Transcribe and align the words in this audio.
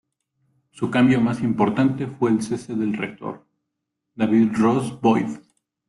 Su 0.71 0.89
cambio 0.89 1.21
más 1.21 1.41
importante 1.43 2.07
fue 2.07 2.31
el 2.31 2.41
cese 2.41 2.73
del 2.73 2.95
rector, 2.95 3.45
David 4.15 4.49
Ross 4.57 4.99
Boyd. 4.99 5.29